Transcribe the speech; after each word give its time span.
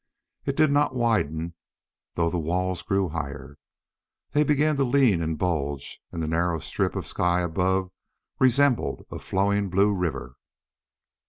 It 0.45 0.57
did 0.57 0.71
not 0.71 0.95
widen, 0.95 1.53
though 2.15 2.31
the 2.31 2.39
walls 2.39 2.81
grew 2.81 3.09
higher. 3.09 3.59
They 4.31 4.43
began 4.43 4.75
to 4.77 4.83
lean 4.83 5.21
and 5.21 5.37
bulge, 5.37 6.01
and 6.11 6.23
the 6.23 6.27
narrow 6.27 6.57
strip 6.57 6.95
of 6.95 7.05
sky 7.05 7.41
above 7.43 7.91
resembled 8.39 9.05
a 9.11 9.19
flowing 9.19 9.69
blue 9.69 9.93
river. 9.93 10.37